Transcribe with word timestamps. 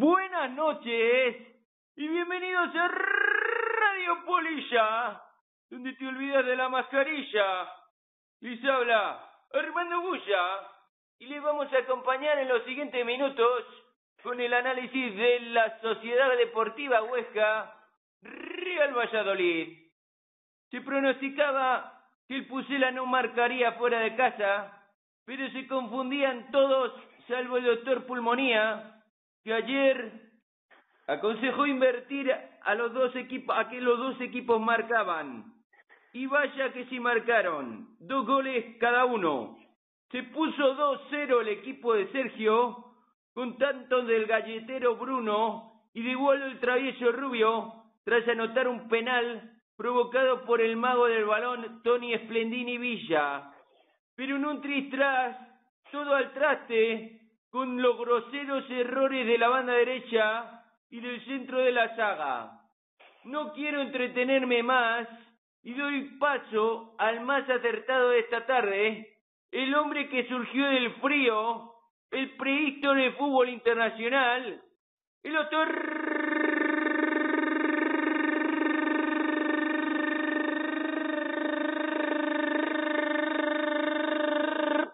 Buenas 0.00 0.52
noches 0.52 1.36
y 1.96 2.06
bienvenidos 2.06 2.72
a 2.72 2.86
Radio 2.86 4.24
Polilla, 4.26 5.20
donde 5.68 5.92
te 5.94 6.06
olvidas 6.06 6.46
de 6.46 6.54
la 6.54 6.68
mascarilla. 6.68 7.68
Les 8.38 8.64
habla 8.64 9.28
Armando 9.52 10.00
Bulla 10.02 10.70
y 11.18 11.26
les 11.26 11.42
vamos 11.42 11.72
a 11.72 11.78
acompañar 11.78 12.38
en 12.38 12.46
los 12.46 12.62
siguientes 12.62 13.04
minutos 13.04 13.64
con 14.22 14.40
el 14.40 14.54
análisis 14.54 15.16
de 15.16 15.40
la 15.40 15.80
Sociedad 15.80 16.30
Deportiva 16.36 17.02
Huesca 17.02 17.74
Real 18.22 18.96
Valladolid. 18.96 19.78
Se 20.70 20.80
pronosticaba 20.80 22.04
que 22.28 22.36
el 22.36 22.46
Pusela 22.46 22.92
no 22.92 23.04
marcaría 23.04 23.72
fuera 23.72 23.98
de 23.98 24.14
casa, 24.14 24.80
pero 25.24 25.50
se 25.50 25.66
confundían 25.66 26.52
todos 26.52 26.92
salvo 27.26 27.56
el 27.56 27.64
doctor 27.64 28.06
Pulmonía, 28.06 28.97
que 29.48 29.54
ayer 29.54 30.12
aconsejó 31.06 31.66
invertir 31.66 32.30
a 32.30 32.74
los 32.74 32.92
dos 32.92 33.16
equipos, 33.16 33.56
a 33.56 33.66
que 33.70 33.80
los 33.80 33.98
dos 33.98 34.20
equipos 34.20 34.60
marcaban. 34.60 35.54
Y 36.12 36.26
vaya 36.26 36.70
que 36.74 36.84
sí 36.84 37.00
marcaron, 37.00 37.96
dos 37.98 38.26
goles 38.26 38.76
cada 38.78 39.06
uno. 39.06 39.56
Se 40.10 40.22
puso 40.24 40.76
2-0 40.76 41.40
el 41.40 41.48
equipo 41.48 41.94
de 41.94 42.12
Sergio, 42.12 42.92
con 43.32 43.56
tanto 43.56 44.02
del 44.02 44.26
galletero 44.26 44.96
Bruno 44.96 45.80
y 45.94 46.02
de 46.02 46.10
igual 46.10 46.42
el 46.42 46.60
travieso 46.60 47.10
Rubio, 47.10 47.72
tras 48.04 48.28
anotar 48.28 48.68
un 48.68 48.86
penal 48.86 49.50
provocado 49.78 50.44
por 50.44 50.60
el 50.60 50.76
mago 50.76 51.06
del 51.06 51.24
balón 51.24 51.80
Tony 51.82 52.14
Splendini 52.18 52.76
Villa. 52.76 53.50
Pero 54.14 54.36
en 54.36 54.44
un 54.44 54.60
tristras, 54.60 55.38
todo 55.90 56.14
al 56.14 56.34
traste, 56.34 57.18
con 57.50 57.80
los 57.80 57.96
groseros 57.98 58.68
errores 58.70 59.26
de 59.26 59.38
la 59.38 59.48
banda 59.48 59.72
derecha 59.72 60.64
y 60.90 61.00
del 61.00 61.24
centro 61.24 61.58
de 61.58 61.72
la 61.72 61.94
saga. 61.96 62.60
No 63.24 63.52
quiero 63.52 63.80
entretenerme 63.80 64.62
más 64.62 65.08
y 65.62 65.74
doy 65.74 66.16
paso 66.18 66.94
al 66.98 67.20
más 67.20 67.48
acertado 67.48 68.10
de 68.10 68.20
esta 68.20 68.46
tarde, 68.46 69.18
el 69.50 69.74
hombre 69.74 70.08
que 70.08 70.26
surgió 70.28 70.66
del 70.66 70.94
frío, 70.94 71.74
el 72.10 72.36
prehisto 72.36 72.94
del 72.94 73.14
fútbol 73.14 73.48
internacional, 73.48 74.62
el 75.22 75.32
doctor 75.32 75.68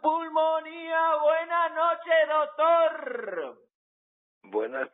Pulmonía. 0.03 1.00
Buenas 1.23 1.75
noches, 1.75 2.28
doctor. 2.28 3.59
Buenas 4.45 4.89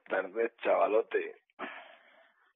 chavalote. 0.91 1.37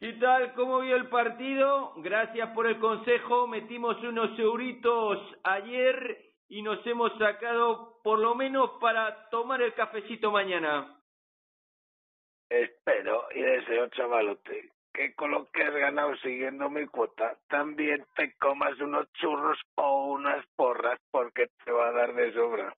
¿Qué 0.01 0.13
tal? 0.15 0.53
¿Cómo 0.55 0.81
vio 0.81 0.97
el 0.97 1.09
partido? 1.09 1.95
Gracias 1.97 2.51
por 2.51 2.67
el 2.67 2.79
consejo. 2.79 3.47
Metimos 3.47 4.03
unos 4.03 4.39
euritos 4.39 5.19
ayer 5.45 6.19
y 6.49 6.62
nos 6.62 6.85
hemos 6.87 7.17
sacado 7.19 8.01
por 8.03 8.19
lo 8.19 8.35
menos 8.35 8.71
para 8.81 9.29
tomar 9.31 9.62
el 9.62 9.73
cafecito 9.75 10.31
mañana. 10.31 11.01
Espero 12.51 13.27
y 13.35 13.41
deseo, 13.41 13.89
chavalote, 13.89 14.73
que 14.93 15.15
con 15.15 15.31
lo 15.31 15.47
que 15.51 15.62
has 15.62 15.75
ganado 15.75 16.15
siguiendo 16.17 16.69
mi 16.69 16.87
cuota, 16.87 17.39
también 17.49 18.05
te 18.17 18.35
comas 18.35 18.79
unos 18.81 19.11
churros 19.15 19.59
o 19.77 20.07
unas 20.12 20.45
porras 20.55 21.01
porque 21.11 21.49
te 21.65 21.73
va 21.73 21.89
a 21.89 21.93
dar 21.93 22.15
de 22.15 22.33
sobra. 22.35 22.75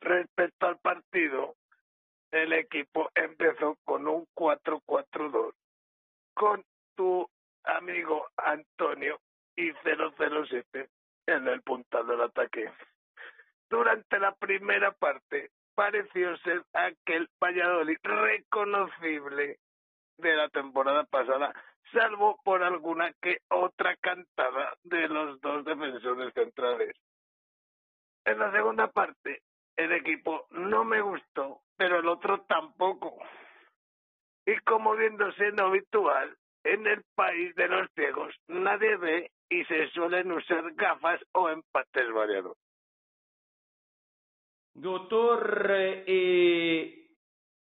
Respecto 0.00 0.66
al 0.66 0.78
partido, 0.78 1.54
el 2.34 2.52
equipo 2.52 3.10
empezó 3.14 3.78
con 3.84 4.08
un 4.08 4.26
4-4-2 4.34 5.54
con 6.34 6.64
tu 6.96 7.30
amigo 7.62 8.26
Antonio 8.36 9.20
y 9.54 9.70
007 9.72 10.88
en 11.26 11.48
el 11.48 11.62
puntal 11.62 12.08
del 12.08 12.22
ataque. 12.22 12.72
Durante 13.70 14.18
la 14.18 14.34
primera 14.34 14.90
parte 14.90 15.52
pareció 15.76 16.36
ser 16.38 16.64
aquel 16.72 17.30
Valladolid 17.40 17.98
reconocible 18.02 19.60
de 20.18 20.36
la 20.36 20.48
temporada 20.48 21.04
pasada, 21.04 21.54
salvo 21.92 22.40
por 22.44 22.64
alguna 22.64 23.12
que 23.22 23.38
otra 23.48 23.96
cantada 23.96 24.76
de 24.82 25.08
los 25.08 25.40
dos 25.40 25.64
defensores 25.64 26.34
centrales. 26.34 26.96
En 28.24 28.40
la 28.40 28.50
segunda 28.50 28.88
parte, 28.88 29.42
el 29.76 29.92
equipo 29.92 30.46
no 30.50 30.84
me 30.84 31.00
gustó, 31.00 31.63
pero 31.76 32.00
el 32.00 32.08
otro 32.08 32.42
tampoco. 32.42 33.16
Y 34.46 34.56
como 34.60 34.94
viendo 34.94 35.30
siendo 35.32 35.66
habitual, 35.66 36.36
en 36.64 36.86
el 36.86 37.02
país 37.14 37.54
de 37.54 37.68
los 37.68 37.90
ciegos 37.94 38.34
nadie 38.48 38.96
ve 38.96 39.30
y 39.50 39.64
se 39.64 39.88
suelen 39.90 40.32
usar 40.32 40.72
gafas 40.74 41.20
o 41.32 41.48
empates 41.50 42.12
variados. 42.12 42.56
Doctor, 44.74 45.66
eh, 45.70 47.06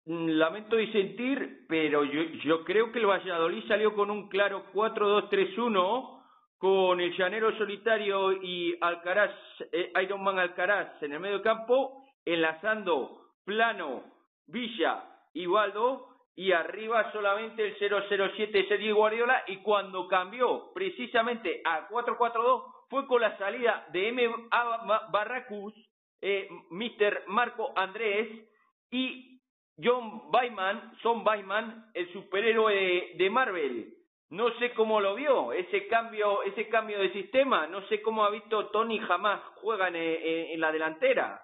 lamento 0.05 0.77
disentir, 0.77 1.65
pero 1.67 2.03
yo, 2.03 2.23
yo 2.43 2.63
creo 2.63 2.91
que 2.91 2.99
el 2.99 3.05
Valladolid 3.05 3.67
salió 3.67 3.93
con 3.93 4.09
un 4.09 4.29
claro 4.29 4.65
4-2-3-1 4.73 6.23
con 6.57 7.01
el 7.01 7.15
llanero 7.15 7.55
solitario 7.57 8.31
y 8.31 8.77
Alcaraz, 8.79 9.35
eh, 9.71 9.91
Ironman 10.01 10.39
Alcaraz 10.39 11.03
en 11.03 11.11
el 11.11 11.19
medio 11.19 11.41
campo, 11.41 12.07
enlazando 12.25 13.22
Plano, 13.45 14.03
Villa 14.47 15.03
y 15.33 15.47
Waldo, 15.47 16.07
y 16.35 16.51
arriba 16.51 17.11
solamente 17.11 17.63
el 17.63 17.75
007 17.77 18.67
Sergio 18.67 18.95
Guardiola, 18.95 19.43
y 19.47 19.57
cuando 19.57 20.07
cambió 20.07 20.71
precisamente 20.73 21.61
a 21.63 21.87
4-4-2 21.89 22.63
fue 22.89 23.07
con 23.07 23.21
la 23.21 23.37
salida 23.37 23.87
de 23.91 24.09
M. 24.09 24.29
Barracus, 25.11 25.73
eh, 26.21 26.47
Mr. 26.69 27.23
Marco 27.27 27.73
Andrés 27.75 28.29
y 28.91 29.41
John 29.81 30.31
Byman, 30.31 30.97
Son 31.01 31.23
Byman, 31.23 31.91
el 31.93 32.11
superhéroe 32.13 33.13
de, 33.15 33.29
Marvel. 33.29 33.93
No 34.29 34.51
sé 34.59 34.73
cómo 34.73 35.01
lo 35.01 35.15
vio 35.15 35.53
ese 35.53 35.87
cambio, 35.87 36.43
ese 36.43 36.67
cambio 36.69 36.99
de 36.99 37.11
sistema. 37.13 37.67
No 37.67 37.85
sé 37.87 38.01
cómo 38.01 38.25
ha 38.25 38.29
visto 38.29 38.67
Tony 38.67 38.99
jamás 38.99 39.41
juega 39.55 39.87
en, 39.89 39.95
en 39.95 40.59
la 40.59 40.71
delantera. 40.71 41.42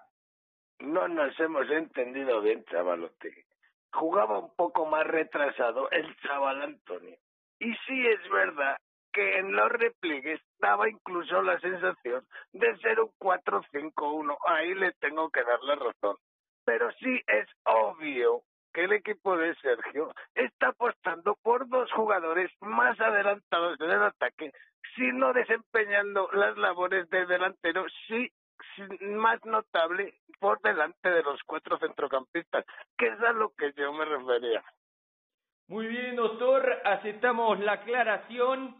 No 0.80 1.08
nos 1.08 1.38
hemos 1.38 1.68
entendido 1.70 2.40
bien, 2.40 2.64
chavalote. 2.64 3.44
Jugaba 3.92 4.38
un 4.38 4.54
poco 4.56 4.86
más 4.86 5.06
retrasado 5.06 5.90
el 5.90 6.16
chaval 6.20 6.62
Antonio. 6.62 7.16
Y 7.58 7.74
sí 7.86 8.06
es 8.06 8.30
verdad 8.30 8.76
que 9.12 9.38
en 9.38 9.54
los 9.54 9.70
repliegues 9.70 10.40
daba 10.58 10.88
incluso 10.88 11.42
la 11.42 11.58
sensación 11.60 12.24
de 12.52 12.76
ser 12.78 13.00
un 13.00 13.10
4-5-1. 13.18 14.38
Ahí 14.48 14.74
le 14.74 14.92
tengo 14.92 15.28
que 15.30 15.42
darle 15.42 15.74
razón. 15.74 16.16
Pero 16.64 16.90
sí 16.92 17.20
es 17.26 17.46
obvio 17.64 18.42
que 18.72 18.84
el 18.84 18.92
equipo 18.92 19.36
de 19.36 19.54
Sergio 19.56 20.12
está 20.34 20.68
apostando 20.68 21.36
por 21.42 21.68
dos 21.68 21.90
jugadores 21.92 22.50
más 22.60 22.98
adelantados 23.00 23.78
en 23.80 23.90
el 23.90 24.02
ataque, 24.02 24.52
sino 24.94 25.32
desempeñando 25.32 26.28
las 26.32 26.56
labores 26.56 27.10
de 27.10 27.26
delantero, 27.26 27.84
sí 28.06 28.30
más 29.00 29.44
notable 29.44 30.14
por 30.38 30.60
delante 30.60 31.10
de 31.10 31.22
los 31.22 31.42
cuatro 31.44 31.78
centrocampistas, 31.78 32.64
que 32.96 33.08
es 33.08 33.20
a 33.20 33.32
lo 33.32 33.52
que 33.54 33.72
yo 33.76 33.92
me 33.92 34.04
refería. 34.04 34.62
Muy 35.68 35.86
bien, 35.86 36.16
doctor, 36.16 36.80
aceptamos 36.84 37.60
la 37.60 37.72
aclaración. 37.74 38.74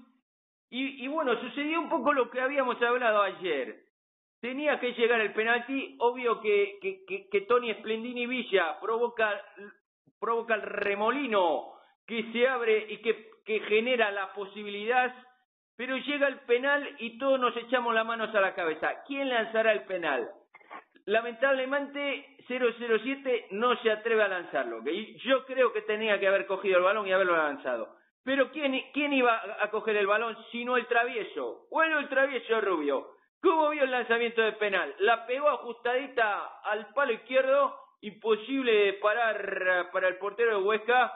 Y, 0.70 1.04
y 1.04 1.08
bueno, 1.08 1.41
sucedió 1.41 1.80
un 1.80 1.88
poco 1.88 2.12
lo 2.12 2.30
que 2.30 2.41
habíamos 2.41 2.80
hablado 2.82 3.22
ayer. 3.22 3.84
Tenía 4.41 4.80
que 4.80 4.92
llegar 4.94 5.20
el 5.20 5.32
penalti, 5.32 5.97
obvio 6.00 6.41
que, 6.41 6.78
que, 6.80 7.04
que, 7.04 7.28
que 7.28 7.41
Tony 7.42 7.74
Splendini 7.74 8.26
Villa 8.26 8.80
provoca, 8.80 9.41
provoca 10.18 10.54
el 10.54 10.62
remolino 10.62 11.74
que 12.06 12.32
se 12.32 12.48
abre 12.48 12.86
y 12.88 12.98
que, 13.03 13.30
que 13.44 13.60
genera 13.60 14.10
la 14.10 14.32
posibilidad 14.32 15.15
pero 15.76 15.96
llega 15.96 16.28
el 16.28 16.40
penal 16.40 16.88
y 16.98 17.18
todos 17.18 17.40
nos 17.40 17.56
echamos 17.56 17.94
las 17.94 18.04
manos 18.04 18.34
a 18.34 18.40
la 18.40 18.54
cabeza. 18.54 19.02
¿Quién 19.06 19.28
lanzará 19.28 19.72
el 19.72 19.84
penal? 19.84 20.28
Lamentablemente 21.06 22.36
007 22.46 23.48
no 23.52 23.76
se 23.82 23.90
atreve 23.90 24.22
a 24.22 24.28
lanzarlo. 24.28 24.82
Yo 25.24 25.44
creo 25.46 25.72
que 25.72 25.82
tenía 25.82 26.18
que 26.20 26.28
haber 26.28 26.46
cogido 26.46 26.78
el 26.78 26.84
balón 26.84 27.06
y 27.06 27.12
haberlo 27.12 27.36
lanzado. 27.36 27.96
Pero 28.24 28.50
¿quién, 28.50 28.78
quién 28.92 29.12
iba 29.12 29.40
a 29.60 29.70
coger 29.70 29.96
el 29.96 30.06
balón 30.06 30.36
si 30.52 30.64
no 30.64 30.76
el 30.76 30.86
travieso? 30.86 31.66
Bueno, 31.70 31.98
el 31.98 32.08
travieso 32.08 32.60
rubio. 32.60 33.08
¿Cómo 33.42 33.70
vio 33.70 33.84
el 33.84 33.90
lanzamiento 33.90 34.42
de 34.42 34.52
penal? 34.52 34.94
La 34.98 35.26
pegó 35.26 35.48
ajustadita 35.48 36.60
al 36.64 36.92
palo 36.92 37.12
izquierdo, 37.12 37.74
imposible 38.02 38.72
de 38.72 38.92
parar 38.94 39.90
para 39.92 40.08
el 40.08 40.18
portero 40.18 40.58
de 40.58 40.64
Huesca 40.64 41.12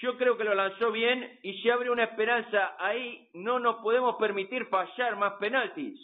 yo 0.00 0.16
creo 0.16 0.36
que 0.36 0.44
lo 0.44 0.54
lanzó 0.54 0.92
bien 0.92 1.38
y 1.42 1.60
se 1.62 1.72
abre 1.72 1.90
una 1.90 2.04
esperanza 2.04 2.76
ahí. 2.78 3.28
No 3.34 3.58
nos 3.58 3.76
podemos 3.82 4.16
permitir 4.16 4.66
fallar 4.66 5.16
más 5.16 5.34
penaltis. 5.34 5.98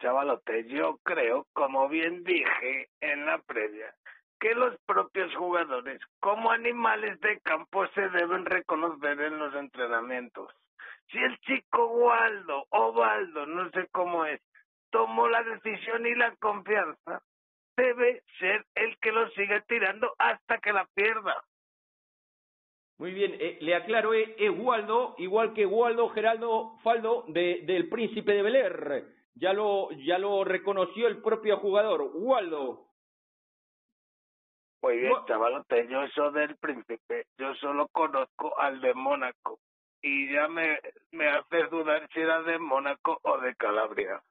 Chavalote, 0.00 0.66
yo 0.68 0.98
creo, 1.02 1.46
como 1.52 1.88
bien 1.88 2.22
dije 2.24 2.88
en 3.00 3.24
la 3.24 3.38
previa, 3.38 3.94
que 4.38 4.54
los 4.54 4.76
propios 4.84 5.34
jugadores, 5.34 6.00
como 6.20 6.50
animales 6.50 7.18
de 7.20 7.40
campo, 7.40 7.86
se 7.88 8.08
deben 8.10 8.44
reconocer 8.44 9.20
en 9.20 9.38
los 9.38 9.54
entrenamientos. 9.54 10.52
Si 11.10 11.18
el 11.18 11.38
chico 11.38 11.86
Waldo 11.86 12.66
o 12.70 12.90
Waldo, 12.92 13.46
no 13.46 13.70
sé 13.70 13.88
cómo 13.92 14.26
es, 14.26 14.40
tomó 14.90 15.28
la 15.28 15.42
decisión 15.42 16.04
y 16.06 16.14
la 16.14 16.34
confianza, 16.36 17.22
debe 17.76 18.22
ser 18.38 18.64
el 18.74 18.98
que 18.98 19.12
lo 19.12 19.28
siga 19.30 19.60
tirando 19.62 20.14
hasta 20.18 20.58
que 20.58 20.72
la 20.72 20.86
pierda. 20.94 21.42
Muy 22.98 23.12
bien, 23.12 23.36
eh, 23.38 23.58
le 23.60 23.74
aclaro, 23.74 24.14
eh, 24.14 24.34
es 24.38 24.50
Waldo, 24.56 25.14
igual 25.18 25.52
que 25.52 25.66
Waldo 25.66 26.08
Geraldo 26.08 26.78
Faldo 26.82 27.24
de, 27.28 27.62
del 27.66 27.88
Príncipe 27.88 28.32
de 28.32 28.42
Beler. 28.42 29.04
Ya 29.34 29.52
lo, 29.52 29.90
ya 30.06 30.18
lo 30.18 30.44
reconoció 30.44 31.06
el 31.06 31.20
propio 31.20 31.58
jugador, 31.58 32.10
Waldo. 32.14 32.86
Muy 34.82 34.98
bien, 34.98 35.12
chavalote, 35.26 35.88
yo 35.88 36.06
soy 36.14 36.32
del 36.32 36.56
Príncipe, 36.56 37.26
yo 37.36 37.54
solo 37.56 37.88
conozco 37.88 38.58
al 38.58 38.80
de 38.80 38.94
Mónaco 38.94 39.58
y 40.00 40.32
ya 40.32 40.48
me, 40.48 40.78
me 41.10 41.28
hace 41.28 41.64
dudar 41.64 42.08
si 42.14 42.20
era 42.20 42.42
de 42.42 42.58
Mónaco 42.58 43.18
o 43.22 43.38
de 43.38 43.54
Calabria. 43.56 44.22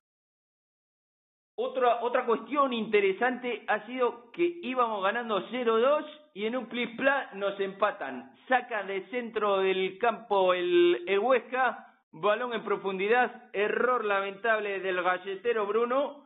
Otra, 1.57 2.01
otra 2.01 2.25
cuestión 2.25 2.73
interesante 2.73 3.63
ha 3.67 3.85
sido 3.85 4.29
que 4.31 4.43
íbamos 4.61 5.01
ganando 5.01 5.39
0-2 5.49 6.05
y 6.33 6.45
en 6.47 6.57
un 6.57 6.65
plis 6.65 6.89
nos 7.35 7.57
empatan. 7.61 8.35
Saca 8.49 8.83
de 8.83 9.05
centro 9.07 9.59
del 9.59 9.97
campo 9.97 10.53
el, 10.53 11.03
el 11.07 11.19
Huesca, 11.19 11.93
balón 12.11 12.53
en 12.53 12.63
profundidad, 12.65 13.49
error 13.53 14.03
lamentable 14.03 14.81
del 14.81 15.01
galletero 15.01 15.65
Bruno 15.65 16.25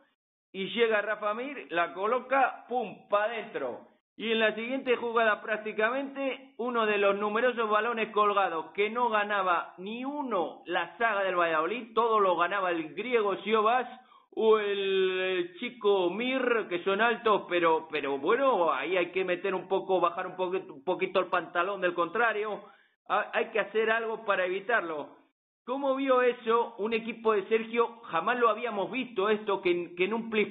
y 0.52 0.66
llega 0.70 1.00
Rafa 1.00 1.32
Mir, 1.32 1.68
la 1.70 1.94
coloca, 1.94 2.64
pum, 2.68 3.08
pa' 3.08 3.24
adentro. 3.24 3.86
Y 4.16 4.32
en 4.32 4.40
la 4.40 4.52
siguiente 4.56 4.96
jugada 4.96 5.40
prácticamente 5.42 6.54
uno 6.58 6.86
de 6.86 6.98
los 6.98 7.16
numerosos 7.16 7.70
balones 7.70 8.10
colgados 8.10 8.72
que 8.72 8.90
no 8.90 9.08
ganaba 9.08 9.74
ni 9.78 10.04
uno 10.04 10.62
la 10.66 10.98
saga 10.98 11.22
del 11.22 11.38
Valladolid, 11.38 11.94
todo 11.94 12.18
lo 12.18 12.36
ganaba 12.36 12.72
el 12.72 12.94
griego 12.94 13.36
Siobas 13.36 13.86
o 14.32 14.58
el 14.58 15.56
chico 15.58 16.10
Mir, 16.10 16.66
que 16.68 16.82
son 16.84 17.00
altos, 17.00 17.46
pero, 17.48 17.88
pero 17.90 18.18
bueno, 18.18 18.72
ahí 18.72 18.96
hay 18.96 19.10
que 19.10 19.24
meter 19.24 19.54
un 19.54 19.68
poco, 19.68 20.00
bajar 20.00 20.26
un 20.26 20.36
poquito, 20.36 20.74
un 20.74 20.84
poquito 20.84 21.20
el 21.20 21.26
pantalón 21.26 21.80
del 21.80 21.94
contrario, 21.94 22.64
hay 23.08 23.50
que 23.50 23.60
hacer 23.60 23.90
algo 23.90 24.24
para 24.24 24.46
evitarlo. 24.46 25.16
¿Cómo 25.64 25.94
vio 25.94 26.22
eso 26.22 26.74
un 26.78 26.94
equipo 26.94 27.32
de 27.32 27.46
Sergio? 27.48 28.00
Jamás 28.02 28.38
lo 28.38 28.48
habíamos 28.48 28.90
visto 28.90 29.28
esto, 29.28 29.60
que, 29.60 29.94
que 29.94 30.04
en 30.04 30.14
un 30.14 30.30
plus 30.30 30.48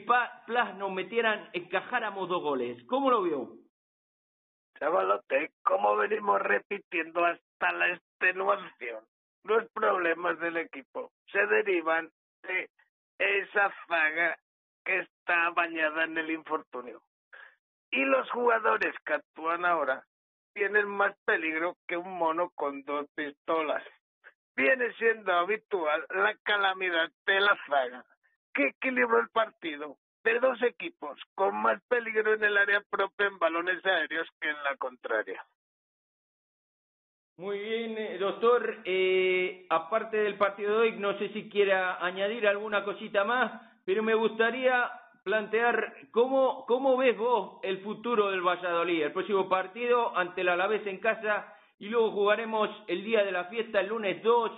nos 0.77 0.91
metieran, 0.91 1.49
encajáramos 1.53 2.29
dos 2.29 2.41
goles. 2.41 2.83
¿Cómo 2.85 3.09
lo 3.09 3.23
vio? 3.23 3.49
Chavalote, 4.77 5.51
como 5.63 5.97
venimos 5.97 6.41
repitiendo 6.41 7.25
hasta 7.25 7.71
la 7.73 7.89
extenuación, 7.89 9.03
los 9.43 9.69
problemas 9.71 10.39
del 10.39 10.57
equipo 10.57 11.11
se 11.31 11.45
derivan 11.47 12.09
de 12.43 12.69
esa 13.19 13.71
zaga 13.87 14.37
que 14.83 14.99
está 14.99 15.51
bañada 15.51 16.05
en 16.05 16.17
el 16.17 16.31
infortunio. 16.31 17.01
Y 17.91 18.05
los 18.05 18.29
jugadores 18.31 18.95
que 19.05 19.13
actúan 19.13 19.65
ahora 19.65 20.03
tienen 20.53 20.87
más 20.87 21.15
peligro 21.25 21.75
que 21.87 21.97
un 21.97 22.17
mono 22.17 22.49
con 22.55 22.83
dos 22.83 23.07
pistolas. 23.15 23.83
Viene 24.55 24.91
siendo 24.93 25.31
habitual 25.33 26.05
la 26.09 26.35
calamidad 26.43 27.09
de 27.25 27.39
la 27.39 27.57
zaga, 27.67 28.05
que 28.53 28.67
equilibró 28.67 29.19
el 29.19 29.29
partido 29.29 29.97
de 30.23 30.39
dos 30.39 30.61
equipos 30.63 31.19
con 31.35 31.55
más 31.55 31.81
peligro 31.87 32.33
en 32.33 32.43
el 32.43 32.57
área 32.57 32.81
propia 32.89 33.27
en 33.27 33.39
balones 33.39 33.85
aéreos 33.85 34.27
que 34.41 34.49
en 34.49 34.63
la 34.63 34.75
contraria. 34.77 35.45
Muy 37.39 37.57
bien, 37.57 37.97
eh, 37.97 38.17
doctor. 38.17 38.79
Eh, 38.83 39.65
aparte 39.69 40.17
del 40.17 40.35
partido 40.35 40.73
de 40.73 40.77
hoy, 40.79 40.99
no 40.99 41.17
sé 41.17 41.29
si 41.29 41.47
quiera 41.47 42.03
añadir 42.05 42.45
alguna 42.45 42.83
cosita 42.83 43.23
más, 43.23 43.61
pero 43.85 44.03
me 44.03 44.13
gustaría 44.13 44.91
plantear 45.23 45.93
cómo, 46.11 46.65
cómo 46.67 46.97
ves 46.97 47.17
vos 47.17 47.61
el 47.63 47.77
futuro 47.77 48.29
del 48.29 48.41
Valladolid, 48.41 49.03
el 49.03 49.13
próximo 49.13 49.47
partido 49.47 50.17
ante 50.17 50.41
el 50.41 50.49
Alavés 50.49 50.85
en 50.85 50.97
casa 50.97 51.55
y 51.77 51.87
luego 51.87 52.11
jugaremos 52.11 52.69
el 52.87 53.05
día 53.05 53.23
de 53.23 53.31
la 53.31 53.45
fiesta, 53.45 53.79
el 53.79 53.87
lunes 53.87 54.21
2, 54.21 54.51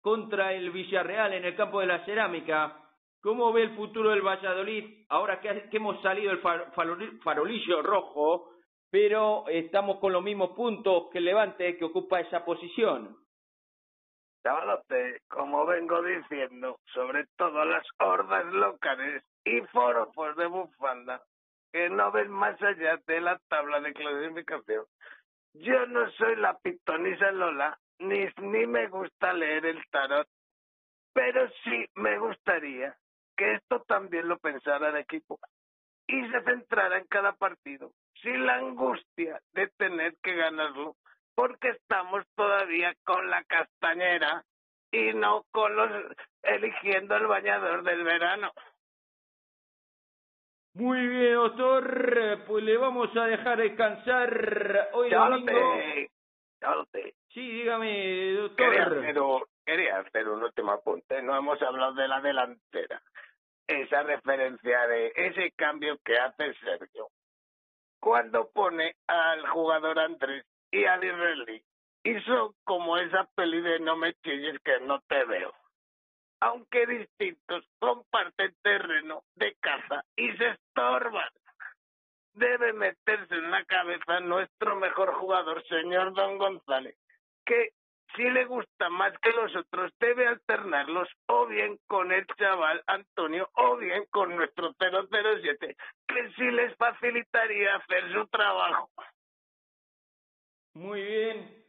contra 0.00 0.54
el 0.54 0.70
Villarreal 0.70 1.34
en 1.34 1.44
el 1.44 1.54
campo 1.54 1.80
de 1.80 1.86
la 1.86 2.02
cerámica. 2.06 2.78
¿Cómo 3.20 3.52
ve 3.52 3.64
el 3.64 3.76
futuro 3.76 4.08
del 4.08 4.26
Valladolid 4.26 5.04
ahora 5.10 5.38
que, 5.38 5.68
que 5.68 5.76
hemos 5.76 6.00
salido 6.00 6.32
el 6.32 6.40
farolillo 7.22 7.82
rojo? 7.82 8.59
Pero 8.90 9.44
estamos 9.48 9.98
con 9.98 10.12
los 10.12 10.22
mismos 10.22 10.50
puntos 10.50 11.08
que 11.12 11.20
Levante 11.20 11.76
que 11.76 11.84
ocupa 11.84 12.20
esa 12.20 12.44
posición. 12.44 13.16
Chavalote, 14.42 15.20
como 15.28 15.66
vengo 15.66 16.02
diciendo, 16.02 16.78
sobre 16.94 17.26
todo 17.36 17.64
las 17.64 17.86
hordas 17.98 18.46
locales 18.46 19.22
y 19.44 19.60
forofos 19.72 20.36
de 20.36 20.46
bufanda 20.46 21.22
que 21.72 21.88
no 21.88 22.10
ven 22.10 22.30
más 22.30 22.60
allá 22.62 22.98
de 23.06 23.20
la 23.20 23.38
tabla 23.48 23.80
de 23.80 23.92
clasificación. 23.92 24.84
Yo 25.54 25.86
no 25.86 26.10
soy 26.12 26.36
la 26.36 26.58
pitonisa 26.58 27.30
Lola, 27.32 27.78
ni, 27.98 28.26
ni 28.40 28.66
me 28.66 28.88
gusta 28.88 29.32
leer 29.32 29.66
el 29.66 29.80
tarot, 29.90 30.26
pero 31.12 31.48
sí 31.64 31.86
me 31.94 32.18
gustaría 32.18 32.96
que 33.36 33.54
esto 33.54 33.82
también 33.86 34.26
lo 34.26 34.38
pensara 34.38 34.88
el 34.88 34.96
equipo 34.96 35.38
y 36.06 36.28
se 36.28 36.42
centrara 36.42 36.98
en 36.98 37.06
cada 37.06 37.32
partido 37.32 37.92
sin 38.22 38.46
la 38.46 38.56
angustia 38.56 39.40
de 39.52 39.68
tener 39.76 40.14
que 40.22 40.34
ganarlo, 40.34 40.96
porque 41.34 41.68
estamos 41.70 42.24
todavía 42.34 42.94
con 43.04 43.30
la 43.30 43.44
castañera 43.44 44.44
y 44.92 45.12
no 45.14 45.44
con 45.50 45.76
los 45.76 45.90
eligiendo 46.42 47.16
el 47.16 47.26
bañador 47.26 47.82
del 47.82 48.02
verano. 48.04 48.52
Muy 50.74 51.06
bien, 51.06 51.34
doctor, 51.34 52.44
pues 52.46 52.64
le 52.64 52.76
vamos 52.76 53.14
a 53.16 53.26
dejar 53.26 53.58
descansar 53.58 54.90
hoy 54.92 55.10
domingo. 55.10 55.74
Sí, 57.30 57.40
dígame, 57.40 58.32
doctor. 58.34 58.56
Quería 58.56 58.82
hacer, 58.84 59.16
quería 59.64 59.98
hacer 59.98 60.28
un 60.28 60.42
último 60.42 60.72
apunte. 60.72 61.22
No 61.22 61.36
hemos 61.36 61.60
hablado 61.62 61.94
de 61.94 62.08
la 62.08 62.20
delantera. 62.20 63.02
Esa 63.66 64.02
referencia 64.02 64.86
de 64.88 65.12
ese 65.14 65.52
cambio 65.52 65.96
que 66.04 66.18
hace 66.18 66.54
Sergio 66.54 67.08
cuando 68.00 68.50
pone 68.50 68.96
al 69.06 69.46
jugador 69.48 69.98
Andrés 69.98 70.44
y 70.70 70.84
al 70.84 71.04
israelí. 71.04 71.62
Son 72.24 72.54
como 72.64 72.96
esa 72.96 73.24
peli 73.34 73.60
de 73.60 73.80
no 73.80 73.96
me 73.96 74.14
chilles 74.14 74.58
que 74.64 74.80
no 74.80 75.00
te 75.02 75.24
veo. 75.24 75.52
Aunque 76.40 76.86
distintos, 76.86 77.64
comparten 77.78 78.54
terreno 78.62 79.22
de 79.34 79.54
casa 79.56 80.04
y 80.16 80.32
se 80.36 80.48
estorban. 80.48 81.28
Debe 82.32 82.72
meterse 82.72 83.34
en 83.34 83.50
la 83.50 83.64
cabeza 83.66 84.20
nuestro 84.20 84.76
mejor 84.76 85.12
jugador, 85.14 85.62
señor 85.68 86.14
Don 86.14 86.38
González, 86.38 86.96
que 87.44 87.72
si 88.16 88.22
le 88.22 88.44
gusta 88.44 88.88
más 88.88 89.12
que 89.18 89.30
los 89.32 89.54
otros, 89.56 89.92
debe 89.98 90.26
alternarlos 90.26 91.08
o 91.28 91.46
bien 91.46 91.78
con 91.86 92.12
el 92.12 92.26
chaval 92.38 92.82
Antonio 92.86 93.48
o 93.54 93.76
bien 93.76 94.04
con 94.10 94.34
nuestro 94.36 94.72
007, 94.78 95.76
que 96.08 96.30
sí 96.36 96.50
les 96.50 96.74
facilitaría 96.76 97.76
hacer 97.76 98.12
su 98.12 98.26
trabajo. 98.28 98.90
Muy 100.74 101.02
bien. 101.02 101.60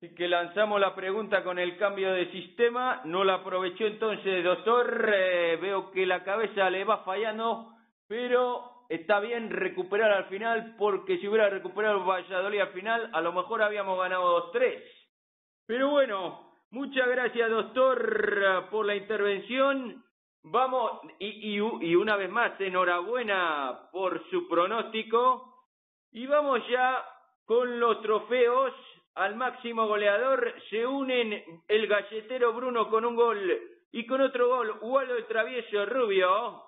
Y 0.00 0.14
que 0.14 0.28
lanzamos 0.28 0.78
la 0.80 0.94
pregunta 0.94 1.42
con 1.42 1.58
el 1.58 1.78
cambio 1.78 2.12
de 2.12 2.30
sistema, 2.30 3.00
no 3.04 3.24
la 3.24 3.34
aprovechó 3.34 3.86
entonces, 3.86 4.44
doctor. 4.44 5.10
Eh, 5.14 5.58
veo 5.60 5.90
que 5.90 6.04
la 6.04 6.22
cabeza 6.22 6.68
le 6.68 6.84
va 6.84 6.98
fallando, 6.98 7.72
pero 8.06 8.84
está 8.88 9.20
bien 9.20 9.50
recuperar 9.50 10.12
al 10.12 10.26
final, 10.26 10.74
porque 10.78 11.18
si 11.18 11.28
hubiera 11.28 11.48
recuperado 11.48 12.04
Valladolid 12.04 12.60
al 12.60 12.72
final, 12.72 13.10
a 13.12 13.20
lo 13.20 13.32
mejor 13.32 13.62
habíamos 13.62 13.98
ganado 13.98 14.28
dos 14.28 14.52
tres. 14.52 14.82
Pero 15.66 15.90
bueno, 15.90 16.52
muchas 16.70 17.08
gracias 17.08 17.50
doctor 17.50 18.68
por 18.70 18.86
la 18.86 18.94
intervención. 18.94 20.04
Vamos, 20.44 21.00
y, 21.18 21.56
y, 21.56 21.96
una 21.96 22.14
vez 22.14 22.30
más, 22.30 22.60
enhorabuena 22.60 23.88
por 23.90 24.22
su 24.30 24.46
pronóstico. 24.46 25.64
Y 26.12 26.26
vamos 26.26 26.60
ya 26.68 27.04
con 27.46 27.80
los 27.80 28.00
trofeos 28.00 28.72
al 29.16 29.34
máximo 29.34 29.88
goleador. 29.88 30.54
Se 30.70 30.86
unen 30.86 31.42
el 31.66 31.86
galletero 31.88 32.52
Bruno 32.52 32.88
con 32.88 33.04
un 33.04 33.16
gol 33.16 33.60
y 33.90 34.06
con 34.06 34.20
otro 34.20 34.48
gol 34.48 34.78
Waldo 34.82 35.16
el 35.16 35.26
travieso 35.26 35.84
Rubio. 35.86 36.62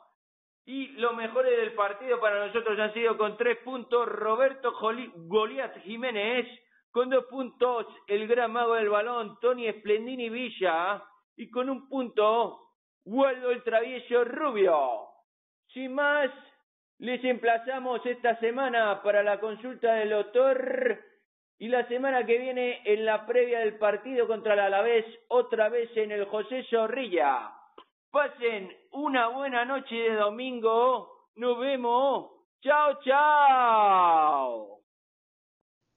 Y 0.66 0.88
los 0.98 1.14
mejores 1.14 1.56
del 1.56 1.72
partido 1.74 2.18
para 2.18 2.46
nosotros 2.46 2.76
han 2.80 2.92
sido 2.92 3.16
con 3.16 3.36
tres 3.36 3.58
puntos 3.58 4.08
Roberto 4.08 4.72
Goliat 4.72 5.82
Jiménez 5.82 6.48
con 6.90 7.10
dos 7.10 7.24
puntos 7.26 7.86
el 8.06 8.26
gran 8.26 8.52
mago 8.52 8.74
del 8.74 8.88
balón, 8.88 9.38
Tony 9.40 9.70
Splendini 9.72 10.28
Villa, 10.28 11.02
y 11.36 11.50
con 11.50 11.70
un 11.70 11.88
punto, 11.88 12.60
Waldo 13.04 13.50
el 13.50 13.62
travieso 13.62 14.24
Rubio. 14.24 15.08
Sin 15.72 15.94
más, 15.94 16.30
Les 17.00 17.22
emplazamos 17.22 18.04
esta 18.06 18.34
semana 18.40 19.00
para 19.04 19.22
la 19.22 19.38
consulta 19.38 19.94
del 19.94 20.10
doctor 20.10 20.98
y 21.56 21.68
la 21.68 21.86
semana 21.86 22.26
que 22.26 22.38
viene 22.38 22.82
en 22.84 23.04
la 23.04 23.24
previa 23.24 23.60
del 23.60 23.78
partido 23.78 24.26
contra 24.26 24.54
el 24.54 24.60
Alavés, 24.60 25.04
otra 25.28 25.68
vez 25.68 25.96
en 25.96 26.10
el 26.10 26.24
José 26.24 26.64
Zorrilla. 26.68 27.52
Pasen 28.10 28.76
una 28.92 29.28
buena 29.28 29.64
noche 29.64 29.94
de 29.94 30.14
domingo. 30.14 31.28
Nos 31.36 31.58
vemos. 31.60 32.32
Chao, 32.62 32.98
chao. 33.04 34.77